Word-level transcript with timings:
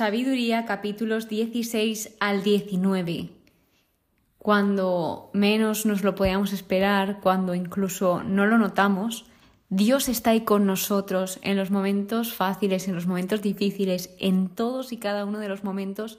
Sabiduría 0.00 0.64
capítulos 0.64 1.28
16 1.28 2.16
al 2.20 2.42
19. 2.42 3.28
Cuando 4.38 5.28
menos 5.34 5.84
nos 5.84 6.02
lo 6.02 6.14
podíamos 6.14 6.54
esperar, 6.54 7.20
cuando 7.20 7.54
incluso 7.54 8.22
no 8.22 8.46
lo 8.46 8.56
notamos, 8.56 9.26
Dios 9.68 10.08
está 10.08 10.30
ahí 10.30 10.40
con 10.40 10.64
nosotros 10.64 11.38
en 11.42 11.58
los 11.58 11.70
momentos 11.70 12.32
fáciles, 12.32 12.88
en 12.88 12.94
los 12.94 13.06
momentos 13.06 13.42
difíciles, 13.42 14.16
en 14.18 14.48
todos 14.48 14.90
y 14.92 14.96
cada 14.96 15.26
uno 15.26 15.38
de 15.38 15.50
los 15.50 15.64
momentos 15.64 16.18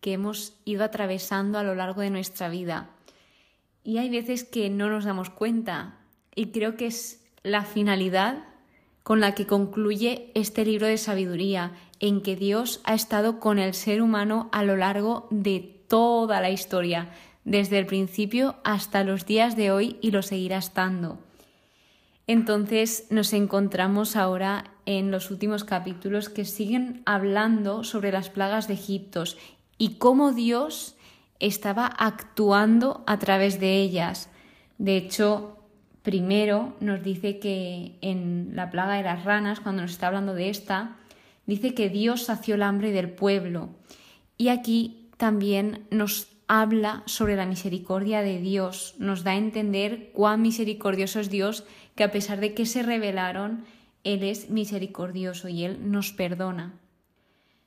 que 0.00 0.14
hemos 0.14 0.56
ido 0.64 0.82
atravesando 0.82 1.60
a 1.60 1.62
lo 1.62 1.76
largo 1.76 2.00
de 2.00 2.10
nuestra 2.10 2.48
vida. 2.48 2.90
Y 3.84 3.98
hay 3.98 4.10
veces 4.10 4.42
que 4.42 4.68
no 4.68 4.90
nos 4.90 5.04
damos 5.04 5.30
cuenta 5.30 6.00
y 6.34 6.46
creo 6.46 6.76
que 6.76 6.86
es 6.86 7.24
la 7.44 7.62
finalidad 7.62 8.42
con 9.02 9.20
la 9.20 9.34
que 9.34 9.46
concluye 9.46 10.30
este 10.34 10.64
libro 10.64 10.86
de 10.86 10.96
sabiduría, 10.96 11.72
en 12.02 12.20
que 12.20 12.36
Dios 12.36 12.80
ha 12.84 12.94
estado 12.94 13.38
con 13.40 13.58
el 13.58 13.72
ser 13.72 14.02
humano 14.02 14.50
a 14.52 14.64
lo 14.64 14.76
largo 14.76 15.28
de 15.30 15.84
toda 15.88 16.40
la 16.40 16.50
historia, 16.50 17.10
desde 17.44 17.78
el 17.78 17.86
principio 17.86 18.56
hasta 18.64 19.04
los 19.04 19.24
días 19.24 19.56
de 19.56 19.70
hoy 19.70 19.96
y 20.02 20.10
lo 20.10 20.22
seguirá 20.22 20.58
estando. 20.58 21.18
Entonces 22.26 23.06
nos 23.10 23.32
encontramos 23.32 24.16
ahora 24.16 24.64
en 24.84 25.12
los 25.12 25.30
últimos 25.30 25.62
capítulos 25.62 26.28
que 26.28 26.44
siguen 26.44 27.02
hablando 27.06 27.84
sobre 27.84 28.10
las 28.10 28.30
plagas 28.30 28.66
de 28.66 28.74
Egipto 28.74 29.22
y 29.78 29.94
cómo 29.94 30.32
Dios 30.32 30.96
estaba 31.38 31.86
actuando 31.86 33.04
a 33.06 33.18
través 33.20 33.60
de 33.60 33.80
ellas. 33.80 34.28
De 34.78 34.96
hecho, 34.96 35.56
primero 36.02 36.74
nos 36.80 37.02
dice 37.02 37.38
que 37.38 37.96
en 38.00 38.52
la 38.54 38.70
plaga 38.70 38.94
de 38.94 39.04
las 39.04 39.24
ranas, 39.24 39.60
cuando 39.60 39.82
nos 39.82 39.92
está 39.92 40.08
hablando 40.08 40.34
de 40.34 40.48
esta, 40.48 40.96
dice 41.52 41.74
que 41.74 41.90
Dios 41.90 42.22
sació 42.24 42.54
el 42.54 42.62
hambre 42.62 42.92
del 42.92 43.10
pueblo. 43.10 43.68
Y 44.38 44.48
aquí 44.48 45.10
también 45.18 45.86
nos 45.90 46.28
habla 46.48 47.02
sobre 47.04 47.36
la 47.36 47.44
misericordia 47.44 48.22
de 48.22 48.40
Dios, 48.40 48.94
nos 48.98 49.22
da 49.22 49.32
a 49.32 49.36
entender 49.36 50.10
cuán 50.12 50.40
misericordioso 50.40 51.20
es 51.20 51.28
Dios, 51.28 51.64
que 51.94 52.04
a 52.04 52.10
pesar 52.10 52.40
de 52.40 52.54
que 52.54 52.64
se 52.64 52.82
rebelaron, 52.82 53.64
Él 54.02 54.22
es 54.22 54.48
misericordioso 54.48 55.48
y 55.48 55.64
Él 55.64 55.90
nos 55.90 56.12
perdona. 56.12 56.72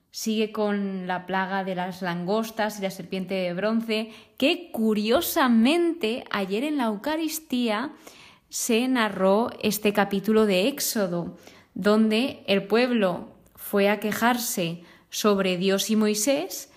Sigue 0.10 0.52
con 0.52 1.06
la 1.06 1.28
plaga 1.28 1.64
de 1.64 1.76
las 1.76 2.02
langostas 2.02 2.80
y 2.80 2.82
la 2.82 2.90
serpiente 2.90 3.36
de 3.36 3.54
bronce, 3.54 4.10
que 4.38 4.72
curiosamente 4.72 6.24
ayer 6.32 6.64
en 6.64 6.78
la 6.78 6.86
Eucaristía 6.86 7.92
se 8.50 8.88
narró 8.88 9.52
este 9.62 9.94
capítulo 9.94 10.48
de 10.48 10.68
Éxodo, 10.70 11.38
donde 11.76 12.44
el 12.48 12.64
pueblo 12.64 13.35
fue 13.66 13.90
a 13.90 14.00
quejarse 14.00 14.84
sobre 15.10 15.58
Dios 15.58 15.90
y 15.90 15.96
Moisés, 15.96 16.72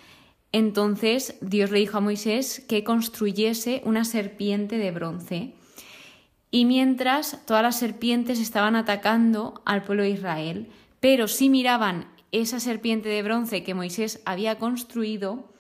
entonces 0.53 1.37
Dios 1.43 1.71
le 1.71 1.81
dijo 1.81 1.99
a 1.99 2.01
Moisés 2.01 2.65
que 2.67 2.83
construyese 2.83 3.83
una 3.85 4.07
serpiente 4.07 4.79
de 4.79 4.91
bronce. 4.91 5.53
Y 6.51 6.65
mientras 6.65 7.45
todas 7.45 7.63
las 7.63 7.79
serpientes 7.79 8.41
estaban 8.41 8.75
atacando 8.75 9.61
al 9.67 9.85
pueblo 9.85 10.05
de 10.05 10.11
Israel, 10.11 10.69
pero 10.99 11.29
si 11.29 11.51
miraban 11.51 12.09
esa 12.33 12.59
serpiente 12.59 13.11
de 13.11 13.23
bronce 13.23 13.63
que 13.63 13.75
Moisés 13.75 14.23
había 14.25 14.57
construido, 14.57 15.53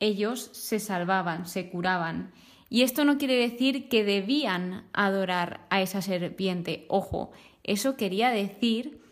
ellos 0.00 0.50
se 0.52 0.80
salvaban, 0.80 1.46
se 1.46 1.70
curaban. 1.70 2.30
Y 2.68 2.82
esto 2.82 3.06
no 3.06 3.16
quiere 3.16 3.36
decir 3.36 3.88
que 3.88 4.04
debían 4.04 4.84
adorar 4.92 5.66
a 5.70 5.80
esa 5.80 6.02
serpiente. 6.02 6.84
Ojo, 6.88 7.32
eso 7.64 7.96
quería 7.96 8.28
decir 8.28 9.07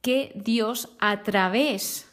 que 0.00 0.32
Dios 0.34 0.90
a 0.98 1.22
través 1.22 2.12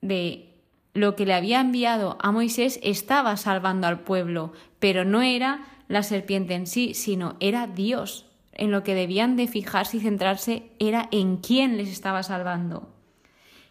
de 0.00 0.54
lo 0.94 1.16
que 1.16 1.26
le 1.26 1.34
había 1.34 1.60
enviado 1.60 2.16
a 2.20 2.30
Moisés 2.30 2.78
estaba 2.82 3.36
salvando 3.36 3.86
al 3.86 4.00
pueblo, 4.00 4.52
pero 4.78 5.04
no 5.04 5.22
era 5.22 5.66
la 5.88 6.02
serpiente 6.02 6.54
en 6.54 6.66
sí, 6.66 6.94
sino 6.94 7.36
era 7.40 7.66
Dios. 7.66 8.26
En 8.52 8.70
lo 8.70 8.84
que 8.84 8.94
debían 8.94 9.36
de 9.36 9.48
fijarse 9.48 9.96
y 9.96 10.00
centrarse 10.00 10.70
era 10.78 11.08
en 11.10 11.38
quién 11.38 11.76
les 11.76 11.88
estaba 11.88 12.22
salvando. 12.22 12.88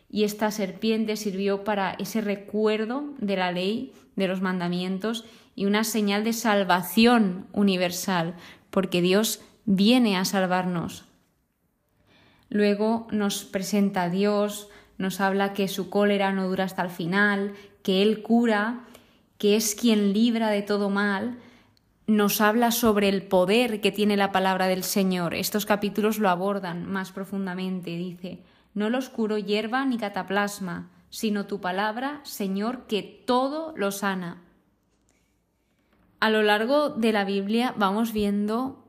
Y 0.10 0.26
esta 0.26 0.52
serpiente 0.52 1.16
sirvió 1.16 1.64
para 1.64 1.94
ese 1.94 2.22
recuerdo 2.22 3.06
de 3.18 3.38
la 3.38 3.52
ley, 3.52 3.94
de 4.16 4.28
los 4.28 4.42
mandamientos 4.42 5.26
y 5.56 5.66
una 5.66 5.84
señal 5.84 6.24
de 6.24 6.34
salvación 6.34 7.48
universal, 7.54 8.36
porque 8.70 9.02
Dios 9.02 9.42
viene 9.66 10.18
a 10.18 10.26
salvarnos. 10.26 11.06
Luego 12.54 13.08
nos 13.10 13.46
presenta 13.46 14.04
a 14.04 14.10
Dios, 14.10 14.70
nos 15.00 15.22
habla 15.22 15.54
que 15.54 15.68
su 15.68 15.90
cólera 15.90 16.32
no 16.34 16.48
dura 16.48 16.66
hasta 16.66 16.84
el 16.84 16.92
final, 16.92 17.54
que 17.82 18.04
Él 18.04 18.22
cura, 18.22 18.82
que 19.40 19.56
es 19.56 19.74
quien 19.74 20.14
libra 20.14 20.52
de 20.52 20.62
todo 20.62 20.92
mal, 20.92 21.40
nos 22.06 22.42
habla 22.42 22.70
sobre 22.70 23.10
el 23.10 23.24
poder 23.24 23.82
que 23.82 23.92
tiene 23.92 24.18
la 24.18 24.32
palabra 24.32 24.68
del 24.68 24.84
Señor. 24.84 25.34
Estos 25.34 25.66
capítulos 25.66 26.20
lo 26.20 26.30
abordan 26.30 26.86
más 26.86 27.12
profundamente. 27.12 27.98
Dice, 27.98 28.44
no 28.76 28.92
lo 28.92 29.00
oscuro 29.00 29.40
hierba 29.40 29.84
ni 29.86 29.98
cataplasma, 29.98 30.92
sino 31.10 31.48
tu 31.48 31.60
palabra, 31.60 32.22
Señor, 32.24 32.86
que 32.86 33.02
todo 33.26 33.74
lo 33.76 33.92
sana. 33.92 34.44
A 36.20 36.30
lo 36.30 36.44
largo 36.44 36.90
de 36.90 37.14
la 37.14 37.26
Biblia 37.26 37.74
vamos 37.78 38.14
viendo 38.14 38.83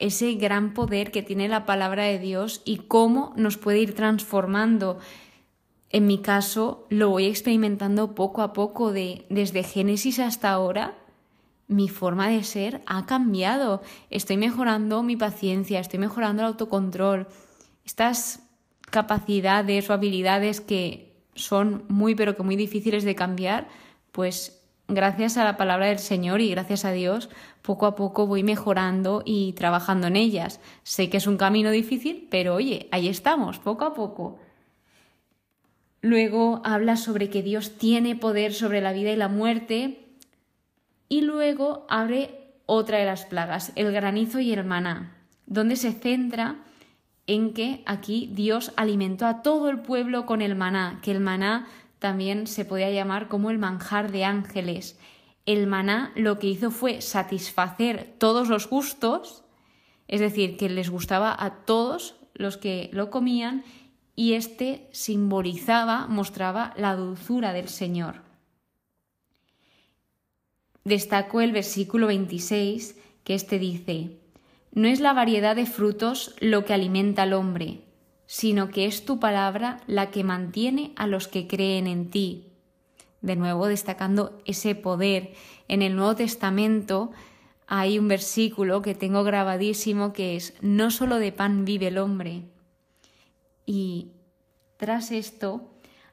ese 0.00 0.34
gran 0.34 0.74
poder 0.74 1.12
que 1.12 1.22
tiene 1.22 1.48
la 1.48 1.66
palabra 1.66 2.04
de 2.04 2.18
Dios 2.18 2.62
y 2.64 2.78
cómo 2.78 3.32
nos 3.36 3.56
puede 3.56 3.78
ir 3.78 3.94
transformando. 3.94 4.98
En 5.90 6.06
mi 6.06 6.18
caso, 6.18 6.86
lo 6.88 7.10
voy 7.10 7.26
experimentando 7.26 8.14
poco 8.14 8.42
a 8.42 8.52
poco 8.52 8.92
de 8.92 9.26
desde 9.28 9.62
Génesis 9.62 10.18
hasta 10.18 10.50
ahora. 10.50 10.96
Mi 11.68 11.88
forma 11.88 12.28
de 12.28 12.42
ser 12.42 12.80
ha 12.86 13.06
cambiado. 13.06 13.82
Estoy 14.08 14.36
mejorando 14.36 15.02
mi 15.02 15.16
paciencia, 15.16 15.78
estoy 15.78 15.98
mejorando 16.00 16.42
el 16.42 16.48
autocontrol. 16.48 17.28
Estas 17.84 18.42
capacidades 18.90 19.88
o 19.88 19.92
habilidades 19.92 20.60
que 20.60 21.12
son 21.34 21.84
muy 21.88 22.14
pero 22.14 22.36
que 22.36 22.42
muy 22.42 22.56
difíciles 22.56 23.04
de 23.04 23.14
cambiar, 23.14 23.68
pues 24.12 24.59
gracias 24.94 25.36
a 25.36 25.44
la 25.44 25.56
palabra 25.56 25.86
del 25.86 25.98
Señor 25.98 26.40
y 26.40 26.50
gracias 26.50 26.84
a 26.84 26.92
Dios, 26.92 27.30
poco 27.62 27.86
a 27.86 27.94
poco 27.94 28.26
voy 28.26 28.42
mejorando 28.42 29.22
y 29.24 29.52
trabajando 29.54 30.06
en 30.06 30.16
ellas. 30.16 30.60
Sé 30.82 31.10
que 31.10 31.16
es 31.16 31.26
un 31.26 31.36
camino 31.36 31.70
difícil, 31.70 32.28
pero 32.30 32.54
oye, 32.54 32.88
ahí 32.92 33.08
estamos, 33.08 33.58
poco 33.58 33.84
a 33.84 33.94
poco. 33.94 34.38
Luego 36.00 36.62
habla 36.64 36.96
sobre 36.96 37.28
que 37.28 37.42
Dios 37.42 37.76
tiene 37.76 38.16
poder 38.16 38.54
sobre 38.54 38.80
la 38.80 38.92
vida 38.92 39.10
y 39.10 39.16
la 39.16 39.28
muerte. 39.28 40.06
Y 41.08 41.22
luego 41.22 41.86
abre 41.88 42.40
otra 42.66 42.98
de 42.98 43.04
las 43.04 43.26
plagas, 43.26 43.72
el 43.74 43.92
granizo 43.92 44.40
y 44.40 44.52
el 44.52 44.64
maná, 44.64 45.16
donde 45.46 45.76
se 45.76 45.92
centra 45.92 46.56
en 47.26 47.52
que 47.52 47.82
aquí 47.86 48.30
Dios 48.32 48.72
alimentó 48.76 49.26
a 49.26 49.42
todo 49.42 49.68
el 49.70 49.80
pueblo 49.80 50.24
con 50.24 50.40
el 50.40 50.54
maná, 50.54 51.00
que 51.02 51.10
el 51.10 51.20
maná 51.20 51.66
también 52.00 52.46
se 52.48 52.64
podía 52.64 52.90
llamar 52.90 53.28
como 53.28 53.50
el 53.50 53.58
manjar 53.58 54.10
de 54.10 54.24
ángeles. 54.24 54.98
El 55.46 55.66
maná 55.66 56.12
lo 56.16 56.38
que 56.38 56.48
hizo 56.48 56.70
fue 56.70 57.02
satisfacer 57.02 58.14
todos 58.18 58.48
los 58.48 58.68
gustos, 58.68 59.44
es 60.08 60.20
decir, 60.20 60.56
que 60.56 60.68
les 60.68 60.90
gustaba 60.90 61.36
a 61.38 61.64
todos 61.66 62.16
los 62.34 62.56
que 62.56 62.90
lo 62.92 63.10
comían 63.10 63.64
y 64.16 64.32
este 64.32 64.88
simbolizaba, 64.92 66.06
mostraba 66.08 66.74
la 66.76 66.96
dulzura 66.96 67.52
del 67.52 67.68
Señor. 67.68 68.22
Destacó 70.84 71.42
el 71.42 71.52
versículo 71.52 72.06
26 72.06 72.98
que 73.24 73.34
éste 73.34 73.58
dice, 73.58 74.18
No 74.72 74.88
es 74.88 75.00
la 75.00 75.12
variedad 75.12 75.54
de 75.54 75.66
frutos 75.66 76.34
lo 76.40 76.64
que 76.64 76.72
alimenta 76.72 77.22
al 77.22 77.34
hombre, 77.34 77.82
sino 78.30 78.68
que 78.68 78.86
es 78.86 79.04
tu 79.04 79.18
palabra 79.18 79.80
la 79.88 80.12
que 80.12 80.22
mantiene 80.22 80.92
a 80.94 81.08
los 81.08 81.26
que 81.26 81.48
creen 81.48 81.88
en 81.88 82.10
ti. 82.10 82.52
De 83.22 83.34
nuevo, 83.34 83.66
destacando 83.66 84.38
ese 84.44 84.76
poder. 84.76 85.32
En 85.66 85.82
el 85.82 85.96
Nuevo 85.96 86.14
Testamento 86.14 87.10
hay 87.66 87.98
un 87.98 88.06
versículo 88.06 88.82
que 88.82 88.94
tengo 88.94 89.24
grabadísimo 89.24 90.12
que 90.12 90.36
es, 90.36 90.54
no 90.60 90.92
solo 90.92 91.16
de 91.16 91.32
pan 91.32 91.64
vive 91.64 91.88
el 91.88 91.98
hombre. 91.98 92.44
Y 93.66 94.12
tras 94.76 95.10
esto, 95.10 95.68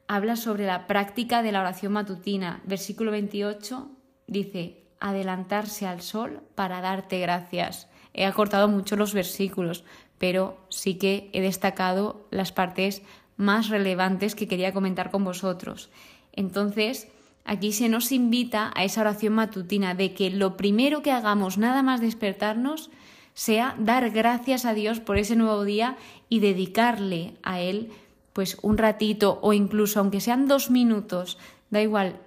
habla 0.08 0.38
sobre 0.38 0.66
la 0.66 0.88
práctica 0.88 1.44
de 1.44 1.52
la 1.52 1.60
oración 1.60 1.94
matutina. 1.94 2.64
Versículo 2.66 3.12
28 3.12 3.92
dice, 4.26 4.88
adelantarse 5.00 5.86
al 5.86 6.02
sol 6.02 6.42
para 6.56 6.82
darte 6.82 7.20
gracias. 7.20 7.88
He 8.16 8.26
acortado 8.26 8.68
mucho 8.68 8.96
los 8.96 9.14
versículos, 9.14 9.84
pero 10.18 10.58
sí 10.70 10.96
que 10.96 11.30
he 11.34 11.42
destacado 11.42 12.28
las 12.32 12.52
partes 12.52 13.02
más 13.38 13.70
relevantes 13.70 14.36
que 14.36 14.48
quería 14.48 14.74
comentar 14.74 15.12
con 15.12 15.24
vosotros. 15.24 15.90
Entonces, 16.34 17.08
aquí 17.46 17.72
se 17.72 17.90
nos 17.90 18.12
invita 18.12 18.72
a 18.76 18.84
esa 18.84 19.02
oración 19.02 19.34
matutina 19.34 19.94
de 19.94 20.14
que 20.14 20.30
lo 20.30 20.58
primero 20.58 21.02
que 21.02 21.12
hagamos, 21.12 21.58
nada 21.58 21.84
más 21.84 22.02
despertarnos, 22.02 22.90
sea 23.34 23.76
dar 23.78 24.10
gracias 24.10 24.66
a 24.66 24.74
Dios 24.74 25.00
por 25.00 25.18
ese 25.18 25.36
nuevo 25.36 25.64
día 25.64 25.96
y 26.28 26.40
dedicarle 26.40 27.36
a 27.44 27.62
Él 27.62 27.92
pues 28.34 28.58
un 28.62 28.78
ratito 28.78 29.40
o 29.42 29.54
incluso 29.54 30.00
aunque 30.00 30.22
sean 30.22 30.48
dos 30.48 30.70
minutos, 30.70 31.38
da 31.70 31.82
igual, 31.82 32.20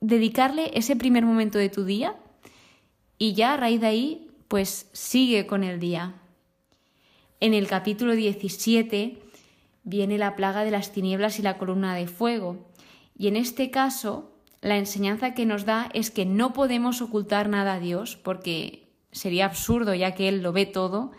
dedicarle 0.00 0.70
ese 0.74 0.96
primer 0.96 1.24
momento 1.24 1.58
de 1.58 1.68
tu 1.68 1.84
día 1.84 2.16
y 3.18 3.34
ya 3.34 3.54
a 3.54 3.56
raíz 3.56 3.80
de 3.80 3.86
ahí, 3.86 4.30
pues 4.46 4.88
sigue 4.92 5.46
con 5.46 5.64
el 5.64 5.80
día. 5.80 6.14
En 7.40 7.54
el 7.54 7.68
capítulo 7.68 8.14
17 8.14 9.22
viene 9.84 10.18
la 10.18 10.34
plaga 10.34 10.64
de 10.64 10.72
las 10.72 10.92
tinieblas 10.92 11.38
y 11.38 11.42
la 11.42 11.56
columna 11.56 11.94
de 11.94 12.08
fuego. 12.08 12.66
Y 13.16 13.28
en 13.28 13.36
este 13.36 13.70
caso, 13.70 14.32
la 14.60 14.76
enseñanza 14.76 15.34
que 15.34 15.46
nos 15.46 15.64
da 15.64 15.88
es 15.94 16.10
que 16.10 16.26
no 16.26 16.52
podemos 16.52 17.00
ocultar 17.00 17.48
nada 17.48 17.74
a 17.74 17.80
Dios, 17.80 18.16
porque 18.16 18.88
sería 19.12 19.46
absurdo 19.46 19.94
ya 19.94 20.16
que 20.16 20.28
Él 20.28 20.42
lo 20.42 20.52
ve 20.52 20.66
todo. 20.66 21.12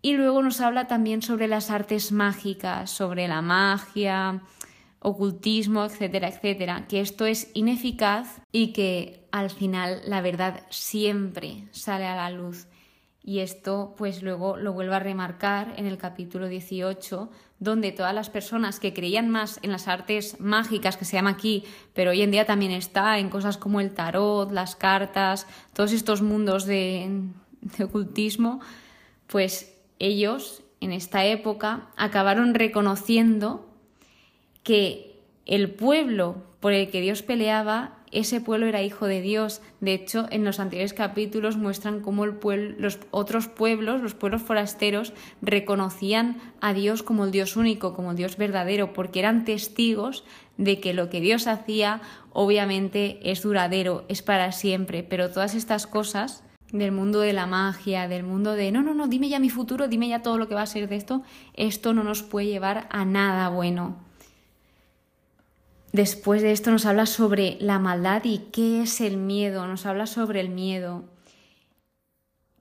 Y 0.00 0.14
luego 0.14 0.42
nos 0.42 0.60
habla 0.60 0.88
también 0.88 1.22
sobre 1.22 1.46
las 1.46 1.70
artes 1.70 2.10
mágicas, 2.10 2.90
sobre 2.90 3.28
la 3.28 3.42
magia, 3.42 4.42
ocultismo, 4.98 5.84
etcétera, 5.84 6.28
etcétera, 6.28 6.86
que 6.88 7.00
esto 7.00 7.26
es 7.26 7.50
ineficaz 7.54 8.40
y 8.50 8.72
que 8.72 9.28
al 9.30 9.50
final 9.50 10.00
la 10.06 10.20
verdad 10.20 10.66
siempre 10.70 11.68
sale 11.70 12.06
a 12.06 12.16
la 12.16 12.30
luz. 12.30 12.66
Y 13.24 13.38
esto 13.38 13.94
pues 13.96 14.22
luego 14.22 14.56
lo 14.56 14.72
vuelvo 14.72 14.94
a 14.94 14.98
remarcar 14.98 15.74
en 15.76 15.86
el 15.86 15.96
capítulo 15.96 16.48
18, 16.48 17.30
donde 17.60 17.92
todas 17.92 18.14
las 18.14 18.30
personas 18.30 18.80
que 18.80 18.92
creían 18.92 19.28
más 19.28 19.60
en 19.62 19.70
las 19.70 19.86
artes 19.86 20.40
mágicas 20.40 20.96
que 20.96 21.04
se 21.04 21.16
llama 21.16 21.30
aquí, 21.30 21.64
pero 21.94 22.10
hoy 22.10 22.22
en 22.22 22.32
día 22.32 22.46
también 22.46 22.72
está 22.72 23.18
en 23.18 23.30
cosas 23.30 23.56
como 23.56 23.80
el 23.80 23.94
tarot, 23.94 24.50
las 24.50 24.74
cartas, 24.74 25.46
todos 25.72 25.92
estos 25.92 26.22
mundos 26.22 26.66
de, 26.66 27.28
de 27.60 27.84
ocultismo, 27.84 28.60
pues 29.28 29.78
ellos 30.00 30.62
en 30.80 30.90
esta 30.90 31.24
época 31.24 31.90
acabaron 31.96 32.54
reconociendo 32.54 33.68
que 34.64 35.11
el 35.46 35.70
pueblo 35.70 36.36
por 36.60 36.72
el 36.72 36.90
que 36.90 37.00
Dios 37.00 37.22
peleaba 37.22 38.02
ese 38.12 38.42
pueblo 38.42 38.66
era 38.66 38.82
hijo 38.82 39.06
de 39.06 39.22
Dios. 39.22 39.62
De 39.80 39.94
hecho, 39.94 40.26
en 40.30 40.44
los 40.44 40.60
anteriores 40.60 40.92
capítulos 40.92 41.56
muestran 41.56 42.00
cómo 42.00 42.24
el 42.24 42.76
los 42.78 42.98
otros 43.10 43.48
pueblos, 43.48 44.02
los 44.02 44.14
pueblos 44.14 44.42
forasteros, 44.42 45.14
reconocían 45.40 46.36
a 46.60 46.74
Dios 46.74 47.02
como 47.02 47.24
el 47.24 47.30
Dios 47.30 47.56
único, 47.56 47.94
como 47.94 48.10
el 48.10 48.16
Dios 48.16 48.36
verdadero, 48.36 48.92
porque 48.92 49.18
eran 49.18 49.44
testigos 49.46 50.24
de 50.58 50.78
que 50.78 50.92
lo 50.92 51.08
que 51.08 51.22
Dios 51.22 51.46
hacía 51.46 52.02
obviamente 52.32 53.18
es 53.30 53.42
duradero, 53.42 54.04
es 54.08 54.22
para 54.22 54.52
siempre, 54.52 55.02
pero 55.02 55.30
todas 55.30 55.54
estas 55.54 55.86
cosas 55.86 56.44
del 56.70 56.92
mundo 56.92 57.20
de 57.20 57.32
la 57.32 57.46
magia, 57.46 58.08
del 58.08 58.22
mundo 58.22 58.52
de 58.52 58.72
no, 58.72 58.82
no, 58.82 58.94
no, 58.94 59.08
dime 59.08 59.28
ya 59.28 59.38
mi 59.38 59.50
futuro, 59.50 59.88
dime 59.88 60.08
ya 60.08 60.22
todo 60.22 60.38
lo 60.38 60.48
que 60.48 60.54
va 60.54 60.62
a 60.62 60.66
ser 60.66 60.88
de 60.88 60.96
esto, 60.96 61.22
esto 61.54 61.92
no 61.94 62.04
nos 62.04 62.22
puede 62.22 62.46
llevar 62.46 62.88
a 62.90 63.04
nada 63.04 63.48
bueno. 63.48 63.96
Después 65.92 66.40
de 66.40 66.52
esto 66.52 66.70
nos 66.70 66.86
habla 66.86 67.04
sobre 67.04 67.58
la 67.60 67.78
maldad 67.78 68.22
y 68.24 68.38
qué 68.50 68.82
es 68.82 69.02
el 69.02 69.18
miedo, 69.18 69.66
nos 69.66 69.84
habla 69.84 70.06
sobre 70.06 70.40
el 70.40 70.48
miedo. 70.48 71.04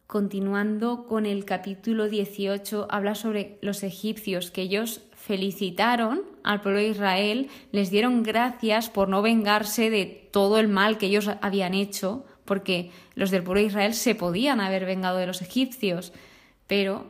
Continuando 0.05 1.07
con 1.07 1.25
el 1.25 1.45
capítulo 1.45 2.09
18, 2.09 2.87
habla 2.89 3.15
sobre 3.15 3.57
los 3.61 3.83
egipcios, 3.83 4.51
que 4.51 4.63
ellos 4.63 5.03
felicitaron 5.15 6.23
al 6.43 6.59
pueblo 6.59 6.81
de 6.81 6.89
Israel, 6.89 7.49
les 7.71 7.89
dieron 7.89 8.21
gracias 8.21 8.89
por 8.89 9.07
no 9.07 9.21
vengarse 9.21 9.89
de 9.89 10.05
todo 10.05 10.59
el 10.59 10.67
mal 10.67 10.97
que 10.97 11.05
ellos 11.05 11.29
habían 11.41 11.73
hecho, 11.73 12.25
porque 12.43 12.91
los 13.15 13.31
del 13.31 13.43
pueblo 13.43 13.61
de 13.61 13.67
Israel 13.67 13.93
se 13.93 14.13
podían 14.13 14.59
haber 14.59 14.85
vengado 14.85 15.19
de 15.19 15.27
los 15.27 15.41
egipcios, 15.41 16.11
pero 16.67 17.05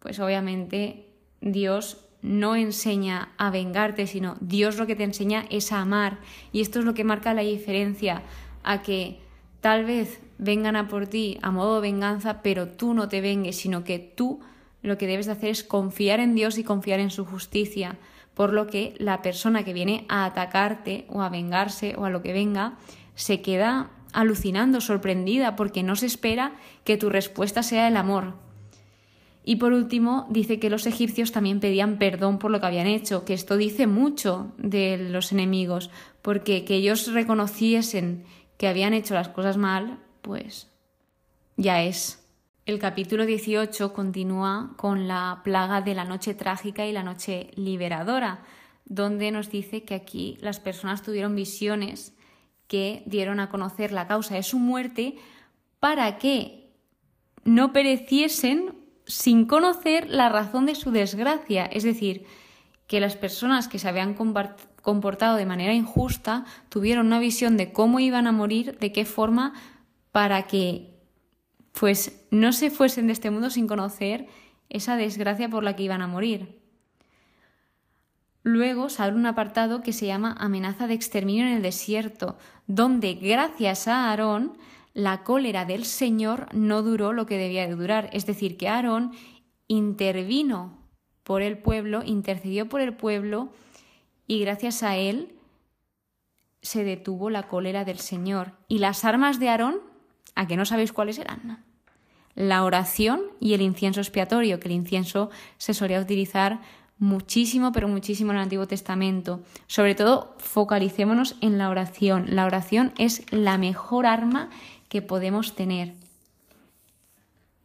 pues 0.00 0.18
obviamente 0.18 1.06
Dios 1.40 2.05
no 2.22 2.56
enseña 2.56 3.30
a 3.36 3.50
vengarte, 3.50 4.06
sino 4.06 4.36
Dios 4.40 4.76
lo 4.76 4.86
que 4.86 4.96
te 4.96 5.04
enseña 5.04 5.46
es 5.50 5.72
a 5.72 5.80
amar. 5.80 6.18
Y 6.52 6.60
esto 6.60 6.78
es 6.78 6.84
lo 6.84 6.94
que 6.94 7.04
marca 7.04 7.34
la 7.34 7.42
diferencia 7.42 8.22
a 8.62 8.82
que 8.82 9.20
tal 9.60 9.84
vez 9.84 10.20
vengan 10.38 10.76
a 10.76 10.88
por 10.88 11.06
ti 11.06 11.38
a 11.42 11.50
modo 11.50 11.76
de 11.76 11.88
venganza, 11.88 12.42
pero 12.42 12.68
tú 12.68 12.94
no 12.94 13.08
te 13.08 13.20
vengues, 13.20 13.56
sino 13.56 13.84
que 13.84 13.98
tú 13.98 14.40
lo 14.82 14.98
que 14.98 15.06
debes 15.06 15.26
de 15.26 15.32
hacer 15.32 15.50
es 15.50 15.64
confiar 15.64 16.20
en 16.20 16.34
Dios 16.34 16.58
y 16.58 16.64
confiar 16.64 17.00
en 17.00 17.10
su 17.10 17.24
justicia. 17.24 17.98
Por 18.34 18.52
lo 18.52 18.66
que 18.66 18.94
la 18.98 19.22
persona 19.22 19.64
que 19.64 19.72
viene 19.72 20.04
a 20.08 20.24
atacarte 20.24 21.06
o 21.08 21.22
a 21.22 21.28
vengarse 21.28 21.94
o 21.96 22.04
a 22.04 22.10
lo 22.10 22.22
que 22.22 22.32
venga, 22.32 22.74
se 23.14 23.40
queda 23.40 23.90
alucinando, 24.12 24.80
sorprendida, 24.80 25.56
porque 25.56 25.82
no 25.82 25.96
se 25.96 26.06
espera 26.06 26.52
que 26.84 26.96
tu 26.96 27.10
respuesta 27.10 27.62
sea 27.62 27.88
el 27.88 27.96
amor, 27.96 28.34
y 29.48 29.56
por 29.56 29.72
último, 29.72 30.26
dice 30.28 30.58
que 30.58 30.70
los 30.70 30.86
egipcios 30.86 31.30
también 31.30 31.60
pedían 31.60 31.98
perdón 31.98 32.40
por 32.40 32.50
lo 32.50 32.58
que 32.58 32.66
habían 32.66 32.88
hecho, 32.88 33.24
que 33.24 33.32
esto 33.32 33.56
dice 33.56 33.86
mucho 33.86 34.52
de 34.58 34.98
los 34.98 35.30
enemigos, 35.30 35.88
porque 36.20 36.64
que 36.64 36.74
ellos 36.74 37.12
reconociesen 37.12 38.24
que 38.56 38.66
habían 38.66 38.92
hecho 38.92 39.14
las 39.14 39.28
cosas 39.28 39.56
mal, 39.56 40.00
pues 40.20 40.68
ya 41.56 41.84
es. 41.84 42.28
El 42.66 42.80
capítulo 42.80 43.24
18 43.24 43.92
continúa 43.92 44.74
con 44.76 45.06
la 45.06 45.42
plaga 45.44 45.80
de 45.80 45.94
la 45.94 46.04
noche 46.04 46.34
trágica 46.34 46.84
y 46.84 46.92
la 46.92 47.04
noche 47.04 47.52
liberadora, 47.54 48.42
donde 48.84 49.30
nos 49.30 49.48
dice 49.48 49.84
que 49.84 49.94
aquí 49.94 50.38
las 50.40 50.58
personas 50.58 51.04
tuvieron 51.04 51.36
visiones 51.36 52.16
que 52.66 53.04
dieron 53.06 53.38
a 53.38 53.48
conocer 53.48 53.92
la 53.92 54.08
causa 54.08 54.34
de 54.34 54.42
su 54.42 54.58
muerte 54.58 55.14
para 55.78 56.18
que 56.18 56.72
no 57.44 57.72
pereciesen 57.72 58.85
sin 59.06 59.46
conocer 59.46 60.08
la 60.10 60.28
razón 60.28 60.66
de 60.66 60.74
su 60.74 60.90
desgracia, 60.90 61.64
es 61.66 61.84
decir, 61.84 62.26
que 62.86 63.00
las 63.00 63.16
personas 63.16 63.68
que 63.68 63.78
se 63.78 63.88
habían 63.88 64.14
comportado 64.14 65.36
de 65.36 65.46
manera 65.46 65.74
injusta 65.74 66.44
tuvieron 66.68 67.06
una 67.06 67.18
visión 67.18 67.56
de 67.56 67.72
cómo 67.72 68.00
iban 68.00 68.26
a 68.26 68.32
morir, 68.32 68.78
de 68.78 68.92
qué 68.92 69.04
forma, 69.04 69.54
para 70.12 70.46
que 70.46 70.94
pues 71.72 72.26
no 72.30 72.52
se 72.52 72.70
fuesen 72.70 73.06
de 73.06 73.12
este 73.12 73.30
mundo 73.30 73.50
sin 73.50 73.66
conocer 73.66 74.26
esa 74.68 74.96
desgracia 74.96 75.48
por 75.48 75.62
la 75.62 75.76
que 75.76 75.82
iban 75.82 76.02
a 76.02 76.06
morir. 76.06 76.60
Luego 78.42 78.88
se 78.88 79.02
abre 79.02 79.16
un 79.16 79.26
apartado 79.26 79.82
que 79.82 79.92
se 79.92 80.06
llama 80.06 80.36
amenaza 80.38 80.86
de 80.86 80.94
exterminio 80.94 81.44
en 81.44 81.52
el 81.52 81.62
desierto, 81.62 82.38
donde 82.66 83.14
gracias 83.14 83.88
a 83.88 84.08
Aarón 84.08 84.56
la 84.96 85.24
cólera 85.24 85.66
del 85.66 85.84
Señor 85.84 86.48
no 86.54 86.82
duró 86.82 87.12
lo 87.12 87.26
que 87.26 87.36
debía 87.36 87.66
de 87.66 87.74
durar. 87.74 88.08
Es 88.14 88.24
decir, 88.24 88.56
que 88.56 88.66
Aarón 88.66 89.12
intervino 89.68 90.78
por 91.22 91.42
el 91.42 91.58
pueblo, 91.58 92.02
intercedió 92.02 92.66
por 92.70 92.80
el 92.80 92.94
pueblo 92.96 93.50
y 94.26 94.40
gracias 94.40 94.82
a 94.82 94.96
él 94.96 95.36
se 96.62 96.82
detuvo 96.82 97.28
la 97.28 97.42
cólera 97.42 97.84
del 97.84 97.98
Señor. 97.98 98.52
¿Y 98.68 98.78
las 98.78 99.04
armas 99.04 99.38
de 99.38 99.50
Aarón? 99.50 99.80
¿A 100.34 100.46
que 100.46 100.56
no 100.56 100.64
sabéis 100.64 100.94
cuáles 100.94 101.18
eran? 101.18 101.62
La 102.34 102.64
oración 102.64 103.20
y 103.38 103.52
el 103.52 103.60
incienso 103.60 104.00
expiatorio, 104.00 104.60
que 104.60 104.68
el 104.68 104.74
incienso 104.74 105.28
se 105.58 105.74
solía 105.74 106.00
utilizar 106.00 106.62
muchísimo, 106.98 107.70
pero 107.72 107.86
muchísimo 107.86 108.30
en 108.30 108.38
el 108.38 108.44
Antiguo 108.44 108.66
Testamento. 108.66 109.42
Sobre 109.66 109.94
todo, 109.94 110.34
focalicémonos 110.38 111.36
en 111.42 111.58
la 111.58 111.68
oración. 111.68 112.34
La 112.34 112.46
oración 112.46 112.94
es 112.96 113.30
la 113.30 113.58
mejor 113.58 114.06
arma 114.06 114.48
que 114.88 115.02
podemos 115.02 115.54
tener. 115.54 115.94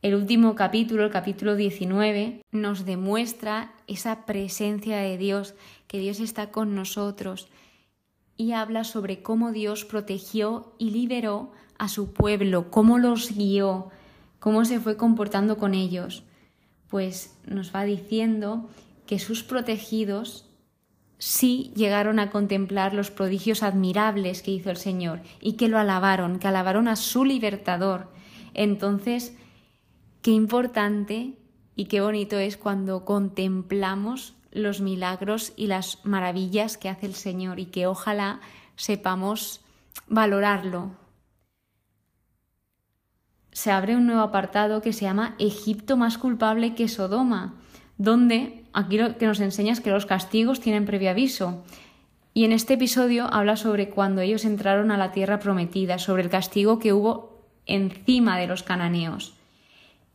El 0.01 0.15
último 0.15 0.55
capítulo, 0.55 1.05
el 1.05 1.11
capítulo 1.11 1.55
19, 1.55 2.41
nos 2.51 2.85
demuestra 2.85 3.73
esa 3.85 4.25
presencia 4.25 4.97
de 4.97 5.17
Dios, 5.17 5.53
que 5.87 5.99
Dios 5.99 6.19
está 6.19 6.49
con 6.49 6.73
nosotros 6.73 7.47
y 8.35 8.53
habla 8.53 8.83
sobre 8.83 9.21
cómo 9.21 9.51
Dios 9.51 9.85
protegió 9.85 10.73
y 10.79 10.89
liberó 10.89 11.51
a 11.77 11.87
su 11.87 12.13
pueblo, 12.13 12.71
cómo 12.71 12.97
los 12.97 13.35
guió, 13.35 13.89
cómo 14.39 14.65
se 14.65 14.79
fue 14.79 14.97
comportando 14.97 15.59
con 15.59 15.75
ellos. 15.75 16.23
Pues 16.89 17.37
nos 17.45 17.75
va 17.75 17.83
diciendo 17.83 18.67
que 19.05 19.19
sus 19.19 19.43
protegidos 19.43 20.45
sí 21.21 21.71
llegaron 21.75 22.17
a 22.17 22.31
contemplar 22.31 22.95
los 22.95 23.11
prodigios 23.11 23.61
admirables 23.61 24.41
que 24.41 24.49
hizo 24.49 24.71
el 24.71 24.77
Señor 24.77 25.21
y 25.39 25.53
que 25.53 25.67
lo 25.67 25.77
alabaron, 25.77 26.39
que 26.39 26.47
alabaron 26.47 26.87
a 26.87 26.95
su 26.95 27.25
libertador. 27.25 28.07
Entonces, 28.55 29.37
qué 30.23 30.31
importante 30.31 31.37
y 31.75 31.85
qué 31.85 32.01
bonito 32.01 32.39
es 32.39 32.57
cuando 32.57 33.05
contemplamos 33.05 34.33
los 34.51 34.81
milagros 34.81 35.53
y 35.55 35.67
las 35.67 36.03
maravillas 36.03 36.79
que 36.79 36.89
hace 36.89 37.05
el 37.05 37.13
Señor 37.13 37.59
y 37.59 37.67
que 37.67 37.85
ojalá 37.85 38.41
sepamos 38.75 39.61
valorarlo. 40.07 40.89
Se 43.51 43.69
abre 43.69 43.95
un 43.95 44.07
nuevo 44.07 44.21
apartado 44.21 44.81
que 44.81 44.91
se 44.91 45.05
llama 45.05 45.35
Egipto 45.37 45.97
más 45.97 46.17
culpable 46.17 46.73
que 46.73 46.87
Sodoma, 46.87 47.61
donde 48.01 48.63
aquí 48.73 48.97
lo 48.97 49.15
que 49.17 49.27
nos 49.27 49.39
enseña 49.39 49.73
es 49.73 49.79
que 49.79 49.91
los 49.91 50.07
castigos 50.07 50.59
tienen 50.59 50.85
previo 50.85 51.11
aviso. 51.11 51.63
Y 52.33 52.45
en 52.45 52.51
este 52.51 52.73
episodio 52.73 53.31
habla 53.31 53.55
sobre 53.57 53.89
cuando 53.89 54.21
ellos 54.21 54.43
entraron 54.43 54.89
a 54.89 54.97
la 54.97 55.11
tierra 55.11 55.39
prometida, 55.39 55.99
sobre 55.99 56.23
el 56.23 56.29
castigo 56.29 56.79
que 56.79 56.93
hubo 56.93 57.45
encima 57.67 58.39
de 58.39 58.47
los 58.47 58.63
cananeos. 58.63 59.35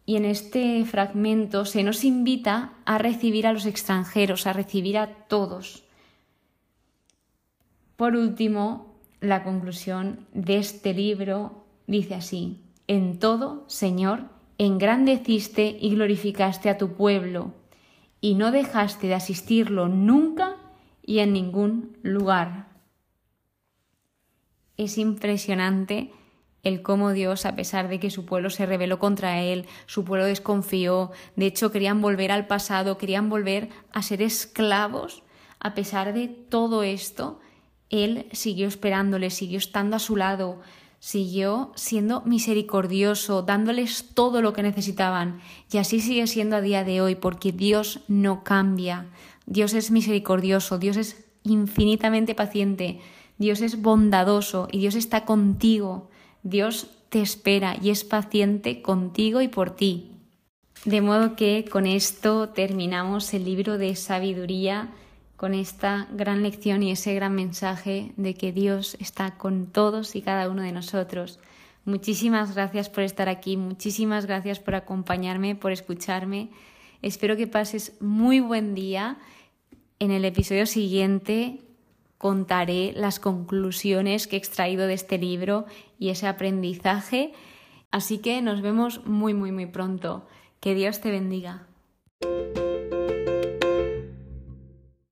Y 0.04 0.16
en 0.16 0.24
este 0.24 0.84
fragmento 0.84 1.64
se 1.64 1.84
nos 1.84 2.02
invita 2.02 2.72
a 2.86 2.98
recibir 2.98 3.46
a 3.46 3.52
los 3.52 3.66
extranjeros, 3.66 4.48
a 4.48 4.52
recibir 4.52 4.98
a 4.98 5.06
todos. 5.28 5.84
Por 7.96 8.16
último, 8.16 8.96
la 9.20 9.44
conclusión 9.44 10.26
de 10.32 10.58
este 10.58 10.92
libro 10.92 11.64
dice 11.86 12.16
así, 12.16 12.62
en 12.88 13.20
todo, 13.20 13.64
Señor, 13.68 14.24
engrandeciste 14.58 15.76
y 15.80 15.90
glorificaste 15.90 16.68
a 16.68 16.78
tu 16.78 16.94
pueblo, 16.94 17.52
y 18.26 18.34
no 18.34 18.50
dejaste 18.50 19.06
de 19.06 19.14
asistirlo 19.14 19.86
nunca 19.86 20.56
y 21.00 21.20
en 21.20 21.32
ningún 21.32 21.96
lugar. 22.02 22.66
Es 24.76 24.98
impresionante 24.98 26.10
el 26.64 26.82
cómo 26.82 27.12
Dios, 27.12 27.46
a 27.46 27.54
pesar 27.54 27.86
de 27.86 28.00
que 28.00 28.10
su 28.10 28.26
pueblo 28.26 28.50
se 28.50 28.66
rebeló 28.66 28.98
contra 28.98 29.42
él, 29.42 29.66
su 29.86 30.04
pueblo 30.04 30.26
desconfió, 30.26 31.12
de 31.36 31.46
hecho 31.46 31.70
querían 31.70 32.02
volver 32.02 32.32
al 32.32 32.48
pasado, 32.48 32.98
querían 32.98 33.28
volver 33.28 33.68
a 33.92 34.02
ser 34.02 34.22
esclavos, 34.22 35.22
a 35.60 35.74
pesar 35.74 36.12
de 36.12 36.26
todo 36.26 36.82
esto, 36.82 37.38
él 37.90 38.26
siguió 38.32 38.66
esperándole, 38.66 39.30
siguió 39.30 39.58
estando 39.58 39.94
a 39.94 40.00
su 40.00 40.16
lado, 40.16 40.62
siguió 40.98 41.72
siendo 41.74 42.22
misericordioso, 42.22 43.42
dándoles 43.42 44.10
todo 44.14 44.42
lo 44.42 44.52
que 44.52 44.62
necesitaban. 44.62 45.40
Y 45.70 45.78
así 45.78 46.00
sigue 46.00 46.26
siendo 46.26 46.56
a 46.56 46.60
día 46.60 46.84
de 46.84 47.00
hoy, 47.00 47.14
porque 47.14 47.52
Dios 47.52 48.00
no 48.08 48.44
cambia. 48.44 49.06
Dios 49.46 49.74
es 49.74 49.90
misericordioso, 49.90 50.78
Dios 50.78 50.96
es 50.96 51.24
infinitamente 51.44 52.34
paciente, 52.34 53.00
Dios 53.38 53.60
es 53.60 53.80
bondadoso 53.80 54.68
y 54.72 54.78
Dios 54.78 54.94
está 54.94 55.24
contigo. 55.24 56.10
Dios 56.42 56.88
te 57.08 57.22
espera 57.22 57.76
y 57.80 57.90
es 57.90 58.04
paciente 58.04 58.82
contigo 58.82 59.40
y 59.40 59.48
por 59.48 59.70
ti. 59.70 60.12
De 60.84 61.00
modo 61.00 61.36
que 61.36 61.64
con 61.70 61.86
esto 61.86 62.50
terminamos 62.50 63.34
el 63.34 63.44
libro 63.44 63.78
de 63.78 63.96
sabiduría 63.96 64.90
con 65.36 65.54
esta 65.54 66.08
gran 66.12 66.42
lección 66.42 66.82
y 66.82 66.90
ese 66.90 67.14
gran 67.14 67.34
mensaje 67.34 68.12
de 68.16 68.34
que 68.34 68.52
Dios 68.52 68.96
está 69.00 69.36
con 69.36 69.66
todos 69.66 70.16
y 70.16 70.22
cada 70.22 70.48
uno 70.48 70.62
de 70.62 70.72
nosotros. 70.72 71.38
Muchísimas 71.84 72.54
gracias 72.54 72.88
por 72.88 73.04
estar 73.04 73.28
aquí, 73.28 73.56
muchísimas 73.56 74.26
gracias 74.26 74.58
por 74.58 74.74
acompañarme, 74.74 75.54
por 75.54 75.72
escucharme. 75.72 76.48
Espero 77.02 77.36
que 77.36 77.46
pases 77.46 77.92
muy 78.00 78.40
buen 78.40 78.74
día. 78.74 79.18
En 79.98 80.10
el 80.10 80.24
episodio 80.24 80.66
siguiente 80.66 81.60
contaré 82.18 82.92
las 82.96 83.20
conclusiones 83.20 84.26
que 84.26 84.36
he 84.36 84.38
extraído 84.38 84.86
de 84.86 84.94
este 84.94 85.18
libro 85.18 85.66
y 85.98 86.08
ese 86.08 86.26
aprendizaje. 86.26 87.32
Así 87.90 88.18
que 88.18 88.42
nos 88.42 88.62
vemos 88.62 89.06
muy, 89.06 89.34
muy, 89.34 89.52
muy 89.52 89.66
pronto. 89.66 90.26
Que 90.60 90.74
Dios 90.74 91.00
te 91.00 91.10
bendiga. 91.10 91.66